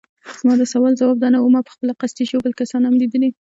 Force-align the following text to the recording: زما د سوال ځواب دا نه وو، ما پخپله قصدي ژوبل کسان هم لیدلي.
زما 0.39 0.53
د 0.57 0.63
سوال 0.73 0.93
ځواب 0.99 1.17
دا 1.19 1.29
نه 1.33 1.37
وو، 1.39 1.53
ما 1.55 1.61
پخپله 1.69 1.93
قصدي 2.01 2.23
ژوبل 2.31 2.51
کسان 2.59 2.81
هم 2.85 2.95
لیدلي. 3.01 3.29